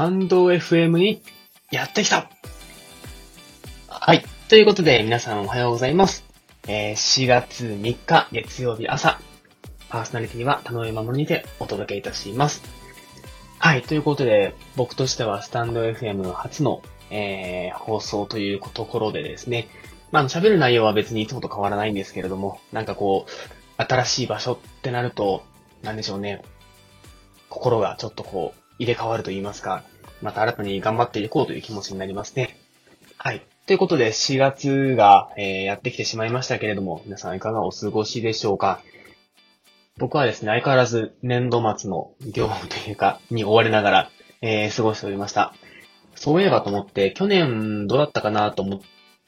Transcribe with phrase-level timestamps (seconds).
[0.00, 1.20] タンド FM に
[1.70, 2.30] やってきた
[3.86, 4.24] はい。
[4.48, 6.24] ということで、皆さんおはようございます。
[6.66, 9.20] えー、4月3日月曜日朝、
[9.90, 12.62] パーソナリティは田上守にてお届けいたします。
[13.58, 13.82] はい。
[13.82, 16.80] ということで、僕としてはスタンド FM の初の、
[17.10, 19.68] えー、放送というところでですね、
[20.12, 25.42] まあ、喋る内容は別にいつもと変わらないんですけれども、なんかこう、新しい場所ってなると、
[25.82, 26.42] なんでしょうね。
[27.50, 29.84] 心がちょっとこう、入れ替わると言いますか、
[30.22, 32.56] また新たに頑張っていこうという気持ちになりますね。
[33.16, 33.42] はい。
[33.66, 38.80] ということで、4月が、えー、やってきてしまいましたけれども、皆さんいかがお過ごしでしょうか？
[39.98, 44.10] 僕はですね、相変わらず年度末の業務というか、に追われながら、
[44.40, 45.54] えー、過ごしておりました。
[46.14, 48.80] そういえばと思って、去年どうだったかなと思っ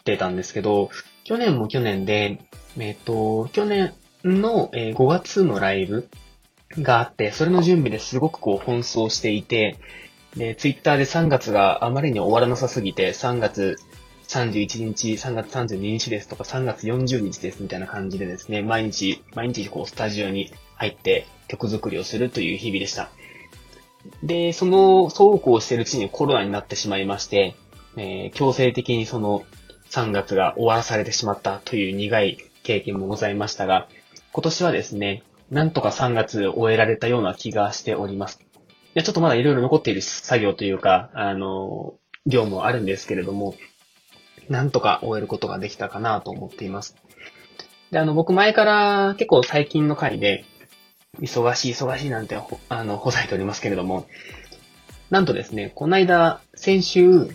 [0.04, 0.90] てたんですけど、
[1.24, 2.40] 去年も去年で、
[2.78, 6.08] えっ、ー、と、去年の、えー、5月のライブ
[6.78, 9.78] があって、それの準備ですごくこう奔走していて、
[10.36, 13.78] で、ツイッターで3月があまりに終わらなさすぎて、3月
[14.28, 23.10] 31日、3月32日ですとか、3月40日ですみたいな感じでですね、毎日、毎日こうスタジオに入って曲作りをするという日々でした。
[24.22, 27.54] で、その、そうこうしてるうちにコロナになってしまいまして、
[27.96, 29.44] えー、強制的にその
[29.90, 33.88] 3月が終わらされてしまったという苦い経験もございましたが、
[34.32, 38.40] 今年はですね、なんとか3月終えられたような気がしております。
[38.94, 41.94] いや、ちょっとまだいろいろ残っている作業というか、あの、
[42.26, 43.54] 業務はあるんですけれども、
[44.50, 46.94] なんとか終えることができたかなと思っています。
[47.90, 50.44] で、あの、僕前から結構最近の回で、
[51.20, 54.06] 忙しい忙しいなんて、あの、ほざいておりますけれども、
[55.10, 57.28] なんとですね、この間、先週、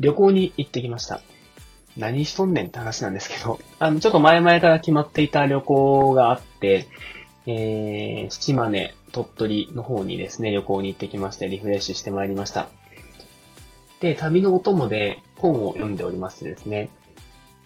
[0.00, 1.20] 旅行に行ってきました。
[1.96, 6.86] 何しとんねんって話なんですけど、あの、ちょっと前々から決まっていた旅行があって、
[7.46, 12.68] えー、七根、鳥取の方にですね、旅行に行ってきまして、リフレッシュしてまいりました。
[14.00, 16.90] で、旅のお供で本を読んでおりましてですね、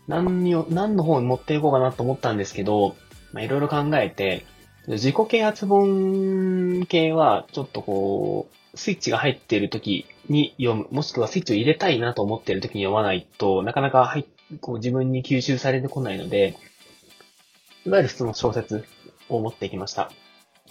[0.06, 2.96] 何を、何の本を持っていこうかなと思ったんですけど、
[3.32, 4.44] まあ、いろいろ考えて、
[4.86, 14.26] 自己啓発本系は、ちょっとこう、スイッチが入っている時に読む、もしくはスイッチを入れたいなと思っている時に読まないとなかなか入
[14.60, 16.56] こう自分に吸収されてこないので、
[17.86, 18.84] いわゆる普通の小説
[19.36, 20.10] を持ってきました。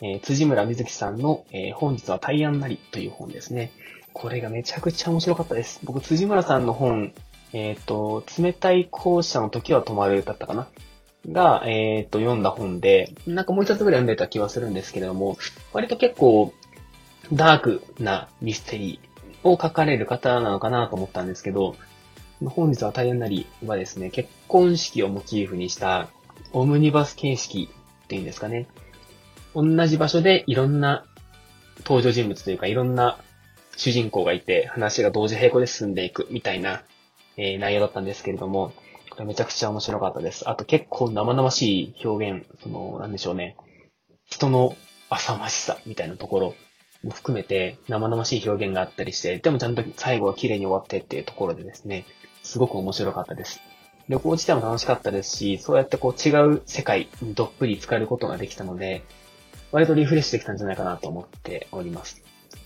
[0.02, 3.72] えー、辻村瑞希さんの、えー、本日は大安なりという本ですね。
[4.14, 5.80] これがめちゃくちゃ面白かったです。
[5.84, 7.14] 僕、辻村さんの本、
[7.54, 10.68] えっ、ー、と、冷たい校舎の時は止まるだったかな？
[11.32, 15.38] が、えっ、ー、と、読んだ本で、なんかもう一つぐらい読んでた気はするんですけれども、
[15.72, 16.54] 割と結構、
[17.32, 21.76] ダークなミステリーを書かれる方なのかなと思ったんですけど、
[22.46, 26.10] 本日は大変なりはですね、結婚式をモチーフにした
[26.52, 27.70] オムニバス形式
[28.14, 28.68] っていうんですかね。
[29.56, 31.06] 同じ場所でいろんな
[31.80, 33.18] 登場人物というかいろんな
[33.76, 36.84] 主人公がいて話が同時並行で進んでいくみたいな、
[37.38, 38.72] えー、内容だったんですけれども、
[39.10, 40.48] これめちゃくちゃ面白かったです。
[40.48, 43.58] あと結構生々しい表現、その、なんでしょうね。
[44.28, 44.76] 人の
[45.10, 46.56] 浅ましさみたいなところ
[47.04, 52.06] も含めて生々しい表現があったりして、でもちゃんと最後は綺麗に終わってっていうところでですね、
[52.44, 53.60] すごく面白かったです。
[54.10, 59.04] 旅行自体も楽しかったですし、そうやってこう違う世界にどっぷり浸かることができたので、
[59.72, 62.22] 割とリフレッシュできたんじゃないかなと思っております。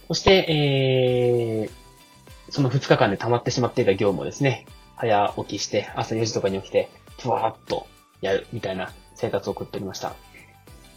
[0.08, 4.66] そして、えー、その2日間で溜まってしまっていた業務をですね、
[4.96, 6.90] 早起きして朝4時とかに起きて、
[7.22, 7.88] ふわーっと
[8.22, 10.16] やるみたいな生活を送っておりました。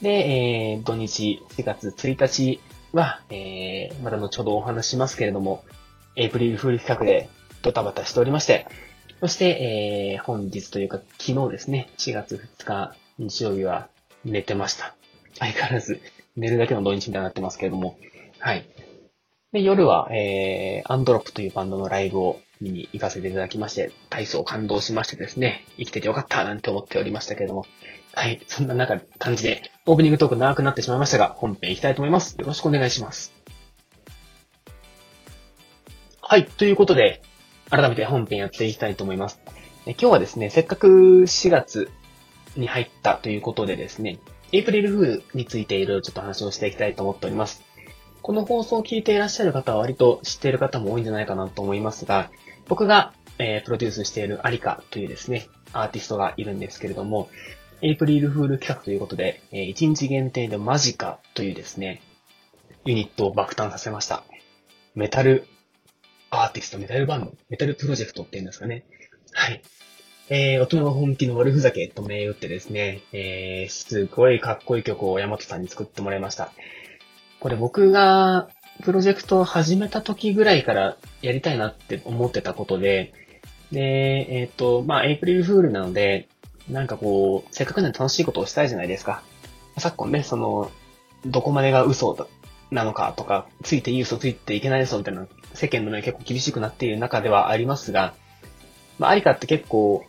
[0.01, 2.61] で、えー、土日4月1日
[2.93, 5.65] は、えー、まだ後ほどお話しますけれども、
[6.17, 7.29] エイプリルフール企画で
[7.63, 8.67] ドタバタしておりまして、
[9.21, 13.89] そして、えー、本日というか昨日ですね、4月2日日曜日は
[14.25, 14.95] 寝てました。
[15.39, 16.01] 相変わらず
[16.37, 17.99] 寝るだけの土日みたいになってますけれども、
[18.39, 18.65] はい。
[19.53, 27.67] で、夜は、えー、アンドロップというバンドのライブを見に行かせていただきまして、体操感動しましてですね、生きててよかったなんて思っておりましたけれども、
[28.15, 32.37] はい、そんな中、感じで、オープニングトーク長くなってしまいましたが、本編行きたいと思います。
[32.39, 33.35] よろしくお願いします。
[36.23, 37.23] はい、ということで、
[37.71, 39.41] 改めて本編やっていきたいと思います。
[39.87, 40.89] 今日はですね、せっかく
[41.23, 41.91] 4月
[42.57, 44.19] に入ったということでですね、
[44.53, 47.63] エイプリルフールについていろいろちょっと話をしていきたいと思っております。
[48.23, 52.31] この放送を聞いていらっしゃる方は割と知っている方も多いんじゃないかなと思いますが、
[52.67, 57.31] 僕が、えー、プロデュースしているアリカというですね、アーティストがいるんですけれども、
[57.83, 62.03] エイプリルフール企画ということで、えー、1日限定でマジカというですね、
[62.85, 64.25] ユニットを爆誕させました。
[64.95, 65.47] メタル
[66.31, 68.85] アーティスト、メタルバンド、メタルプロジェクトっていうんですかね。
[69.33, 69.63] はい。
[70.29, 76.53] えー、大人の本気の悪ふざけと銘打ってですね、えー、すごいかっこいい曲をヤマトさんに作ってもらいました。
[77.41, 78.49] これ僕が
[78.85, 83.13] プロジェクトを始めた時ぐらいからやりたいなって思ってたことで、
[83.73, 83.81] で、
[84.31, 86.29] えっ、ー、と、まあ、エイプリルフールなので、
[86.69, 89.23] なんかこう、せっかくなんで楽しいことをしたいじゃないですか。
[89.79, 90.71] 昨今ね、その、
[91.27, 92.15] どこまでが嘘
[92.71, 98.15] なのかとか、ついていい嘘ついていけない嘘みたいな、世間の目結構厳しくなっている中ではありますが、
[98.99, 100.05] まあ、アリカって結構、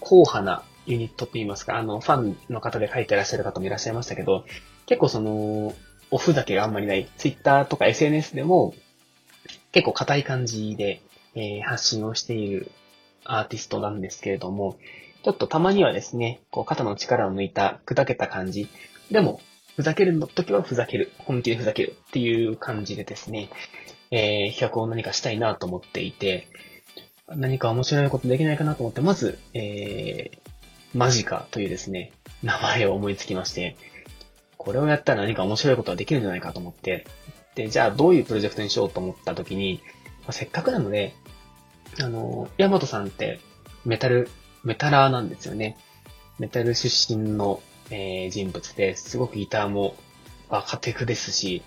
[0.00, 4.44] 硬派なユニットって言いますか、あの、ファンの方で書いてらっしゃる方もいらっしゃいましたけど、
[4.86, 5.74] 結構その、
[6.10, 8.74] オフだけがあんまりない、ツイッターとか SNS でも、
[9.72, 11.02] 結構硬い感じで、
[11.34, 12.70] えー、発信をしている
[13.24, 14.78] アーティストなんですけれども、
[15.22, 18.68] ちょっとたまにはですね、こう肩の力を抜いた砕けた感じ。
[19.10, 19.40] でも、
[19.76, 21.12] ふざけるの時はふざける。
[21.18, 23.50] 本気でふざけるっていう感じでですね、
[24.10, 26.48] えー、企画を何かしたいなと思っていて、
[27.28, 30.38] 何か面白いことできないかなと思って、まず、えー、
[30.94, 32.12] マジカというですね、
[32.42, 33.76] 名前を思いつきまして、
[34.56, 37.06] これをやったら何か面白いことができるんじゃないかと思って、
[37.54, 39.82] で、じゃあどういうプロジェクトにしようと思った時に、
[40.20, 41.14] まあ、せっかくなので、
[42.00, 43.40] あの、ヤマトさんって
[43.84, 44.28] メタル、
[44.64, 45.76] メタラーなんですよね。
[46.38, 47.60] メタル出身の、
[47.90, 49.96] えー、人物で、すごくギターも
[50.48, 51.62] 若手テクですし、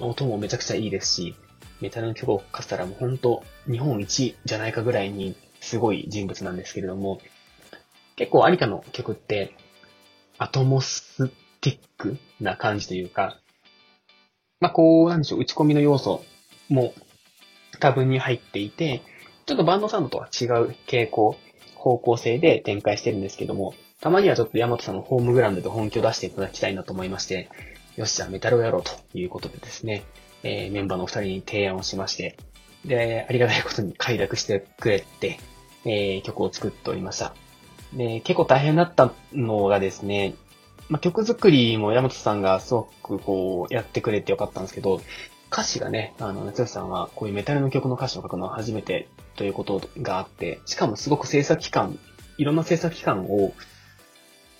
[0.00, 1.34] 音もめちゃくちゃいいですし、
[1.80, 7.20] メタルの曲を書かせたらもう本当日本一じゃないかぐらいにすごい人物なんですけれども、
[8.16, 9.56] 結構アリカの曲って
[10.38, 11.28] アトモス
[11.60, 13.38] ティックな感じというか、
[14.60, 16.24] まあ、こう、なんでしょう、打ち込みの要素
[16.68, 16.94] も
[17.80, 19.02] 多分に入っていて、
[19.46, 21.36] ちょっとバンドサウンドとは違う傾向、
[21.74, 27.48] 方向性で展開してるんですけども、たまにはちょっとヤマトさんのホームグラウンドで本気を出していただきたいなと思いまして、
[27.96, 30.02] よし、じゃあメタルをやろうということでですね、
[30.42, 32.36] えー、メンバーのお二人に提案をしまして、
[32.84, 35.38] で、ありがたいことに快諾してくれて、
[35.84, 37.32] えー、曲を作っておりました。
[37.94, 40.34] で、結構大変だったのがですね、
[40.88, 45.00] まあ、曲作りも山本さんがすごくこうやってくれてよかったんですけど、
[45.52, 49.06] 歌詞がね、あの、夏吉さんはこういうメタルの曲の歌詞を書くのは初めて
[49.36, 52.00] ということがあって、しかもすごく制作期間、
[52.36, 53.52] いろんな制作期間を、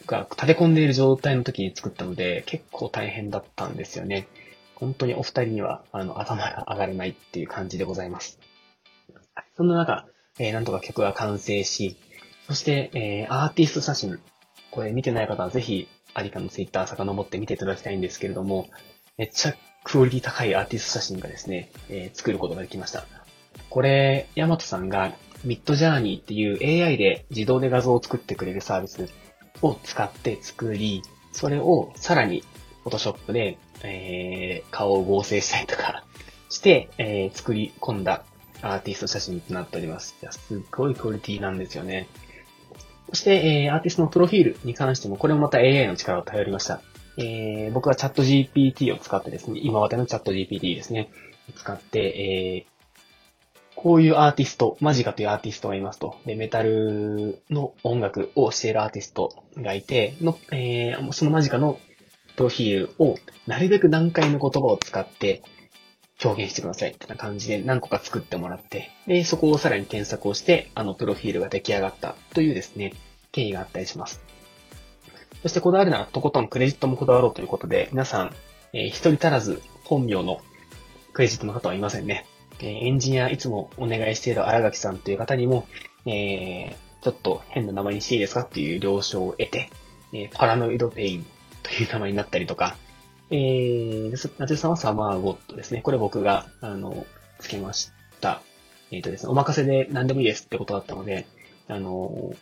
[0.07, 4.27] が立て込んでいる状態の時に作ったので、結構大変だったんですよね。
[4.75, 8.39] 本当にお二人には、あの、頭が上がらないっていう感じでございます。
[9.57, 10.07] そんな中、
[10.39, 11.97] えー、なんとか曲が完成し、
[12.49, 14.19] そして、えー、アーティスト写真。
[14.71, 18.69] これ見てない方はぜひ、アリカのツイッター遡って見ていただきたいんですけれども、
[19.17, 19.55] めっちゃ
[19.85, 23.07] クオリティ高いアーティスト写真がですね、えー、作ることができました。
[23.69, 25.15] これ、ヤマトさんが
[25.45, 29.09] ミッドジャーニーっていう AI で自動で画像を作ってくれるサービス
[29.63, 32.45] を使って作り、それをさらに
[32.85, 36.05] Photoshop で、えー、顔を合成したりとか
[36.51, 38.25] して、えー、作り込んだ
[38.61, 40.17] アーティスト写真となっております。
[40.23, 42.07] いや、すっごいクオリティなんですよね。
[43.11, 46.81] そして、えー、アーティストのプロフィールに関しても、これもまた AI の力を頼りました。
[47.19, 51.11] えー、僕はチャット GPT を使ってですね、今までのチャット GPT ですね、
[51.57, 52.72] 使って、え、
[53.83, 56.17] こういうアーティスト、マジカというアーティストがいますと。
[56.25, 61.81] で、メタルの音楽をしているアーティストがいて、の、えー、そのマジカの
[62.37, 63.17] プロフィールを
[63.49, 65.43] なるべく難解の言葉を使って
[66.25, 72.95] 表現してくださいってな感じで何個か作ってもらって、で、そこをさらに検索をして、あのプロフィールが出来上がったというですね、
[73.33, 74.23] 経緯があったりします。
[75.43, 78.35] そしてこだわるならとことんクレジットもこだわろうということで、皆さん、
[78.73, 80.41] えー、一人足らず本名の
[81.13, 82.27] クレジットの方はいませんね。
[82.63, 85.67] え、エンジニアいつもお願いしている荒垣さんという方にも、
[86.07, 89.71] えー、ちょっと変な名前にしていいですかっていう了承を得て、
[90.13, 91.27] えー、パラノイドペイン
[91.63, 92.77] という名前になったりとか、
[93.31, 95.81] えー、夏さんはサマーゴッドですね。
[95.83, 97.07] これ僕が、あの、
[97.39, 97.91] つけまし
[98.21, 98.43] た。
[98.91, 101.27] えっ、ー、とですね、お任せで何でもいいですってことだったので、
[101.67, 102.35] あの、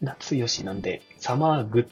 [0.00, 1.86] 夏よしなんで、サマーグッ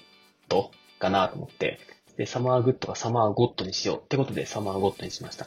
[0.49, 1.79] ドかなと思って、
[2.17, 5.47] で、サマーグッドがサマーゴッドにしようってことでサマーゴッドにしました。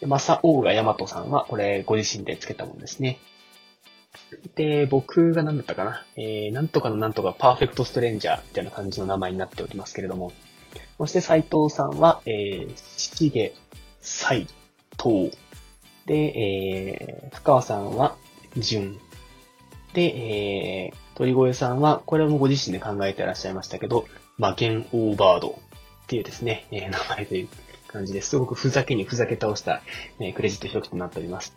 [0.00, 3.18] で、マサオーガヤマトさんは、これご自身でつけたものですね。
[4.54, 10.32] で、僕が何だったかなえー、なんとかのなんとかパーフェクトストレンジャーみたいな感じの名前になっておりますけれども、
[10.98, 13.54] そして斉藤さんは、えー、七毛
[14.00, 14.46] 斎
[15.02, 15.36] 藤。
[16.06, 18.16] で、えー、深川さんは、
[18.56, 18.98] 純。
[19.92, 24.06] で、えー、鳥越さんは、これもご自身で考えてらっしゃいましたけど、
[24.38, 25.58] 魔剣オーバード
[26.04, 27.48] っていうですね、えー、名前という
[27.96, 29.82] 感じですすごくふざけにふざけ倒した、
[30.20, 31.56] え、クレジット表記となっております。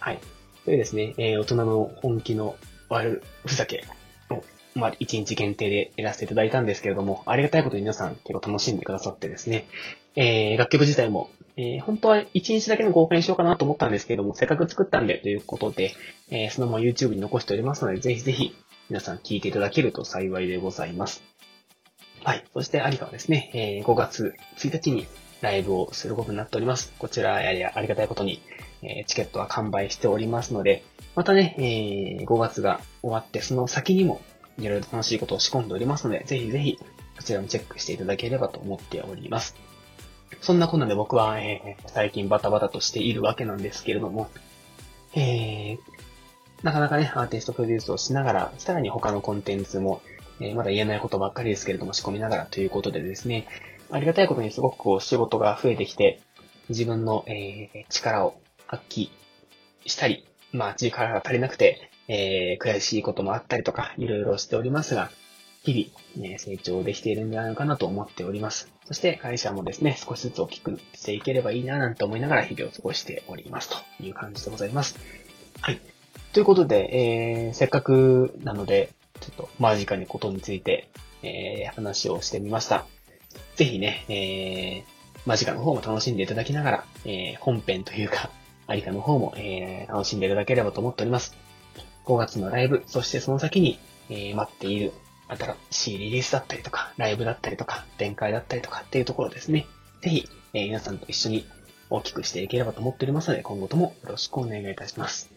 [0.00, 0.18] はい。
[0.64, 2.56] というですね、えー、大人の本気の
[2.88, 3.84] 悪ふざけ
[4.30, 4.42] を
[4.74, 9.66] まあ、1日限定でやらせていただいたんですけれども、ありがたいことに皆さん結構楽しんでくださってですね、
[10.16, 15.94] えー、楽曲自体も、えー、本当は1日だけの公開にしようかなと思ったんですけれども、せっかく作ったんでということで、
[16.30, 18.54] えー、そのまま YouTube に残しておりますので、ぜひぜひ
[18.90, 21.22] 皆さん聴いていただけると幸いでございます。
[22.26, 22.44] はい。
[22.52, 25.06] そしてアリカはですね、えー、5月1日に
[25.42, 26.92] ライブをすることになっております。
[26.98, 28.42] こちら、やりありがたいことに、
[28.82, 30.82] え、チケットは完売しておりますので、
[31.14, 31.54] またね、
[32.20, 34.20] え、5月が終わって、その先にも、
[34.58, 36.80] いろいろ楽しいことを仕込んでおりますので、ぜひぜひ、
[37.16, 39.54] こちらもチェックしていただければと思っております。
[40.40, 44.28] そんなこんなで僕は、えー、最近バタバタとしているわけなんですけれども、
[45.14, 45.78] えー、
[46.64, 50.02] なかなかね、アーティストプロデュースをしながら、さらに他のコンテンツも、
[50.40, 53.46] えー、まだ言えないことばっかりですけれども仕込みながらということでですね、
[53.90, 56.20] ありがたいことにすごくこう仕事が増えてきて、
[56.68, 59.10] 自分の、えー、力を発揮
[59.86, 65.10] したり、まあ力が足りなくて、えー、悔しいこともあったりとか、いろいろしておりますが、
[65.62, 68.72] 日々、ね、成長できているんじゃないかなと思っております。
[68.84, 74.96] そして会社もですね、少しずつ大きくしていければいいななんて思いながら日々を過ごしておりますという感じでございます。
[75.60, 75.80] はい。
[76.32, 80.88] ということで、えー、せっかくなので、ちょっと間近にことについて、
[81.22, 82.86] えー、話をしてみました。
[83.56, 88.30] ぜひね、えー、間近の方も楽しんでいただきながら、えー、本編というか、
[88.66, 91.36] ありかの方も、えー、楽しんでいただければと思っております。
[92.04, 93.78] 5月のライブ、そしてその先に、
[94.10, 94.92] えー、待っている
[95.28, 99.66] 新しいリリースだったりとか、ライブだったりとか、展開だったりとかっていうところですね。
[100.02, 101.46] ぜひ、えー、皆さんと一緒に
[101.90, 105.35] 大きくしていければと思っておりますので、今後ともよろしくお願いいたします。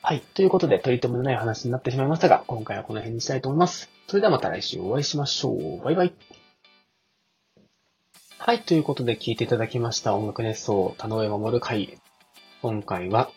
[0.00, 0.20] はい。
[0.20, 3.90] ということで、取り留めのない話になってしまいましたが、今回はこの辺にしたいと思います。
[4.06, 5.84] それではまた来週お会いしましょう。
[5.84, 6.12] バイバイ。
[8.38, 8.62] はい。
[8.62, 11.98] ということで、聴いていただきました音楽熱奏、田上守会。
[12.62, 13.30] 今回は、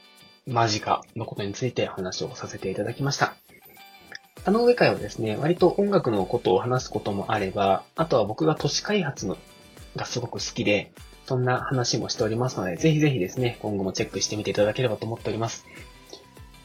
[0.48, 3.36] 間近のことについて話をさせていただきました。
[4.46, 9.38] タノウエ回はですね、割と音楽のことを話すこともあれば、あとは僕が都市開発の
[9.96, 10.94] がすごく好きで、
[11.26, 15.66] そんな話もしておりますので、ぜひぜひですね、今後もチェックしてみていただければと思っております。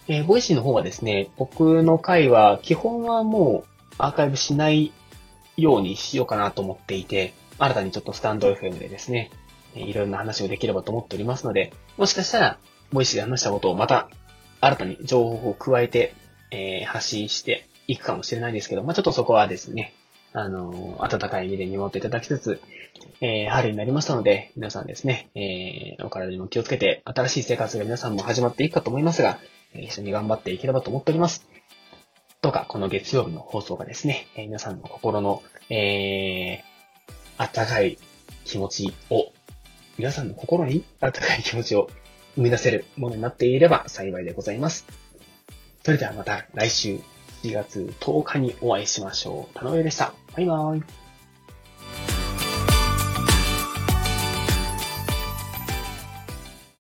[0.08, 4.92] えー、 Voicy の方はですね、僕の回は基本はもうアーカイブしない
[5.56, 9.30] ようにしようかなと思っていて、新たにちょっとスタンド FM でですね、
[9.74, 12.58] いろんな話をできればと思っておりますので、もしかしたら、
[12.92, 14.08] Voicy で話したことをまた、
[14.60, 16.14] 新たに情報を加えて、
[16.50, 19.94] えー、発信していくかもしれないんですけど、まあ、ちょっとそこはですね、
[20.32, 22.60] あのー、温かい目で見守っていただきつつ、
[23.20, 29.38] えー、春になりましたので、皆さんですね、えー、お体にも気をつけて、新しい生活が皆さんも始まっていくかと思いますが、
[29.82, 31.46] 一緒に頑張っていければと思っております。
[32.42, 37.98] どうか、この月曜日の放送がですね、え皆さんの心の、えー、あったかい
[38.44, 39.32] 気持ちを、
[39.98, 41.88] 皆さんの心にあったかい気持ちを
[42.36, 44.86] 生み出せるものになっていれば幸いでございます。
[45.84, 47.00] それではまた来週
[47.42, 49.58] 4月10日にお会いしましょう。
[49.58, 50.12] 田上でした。
[50.34, 51.05] バイバーイ。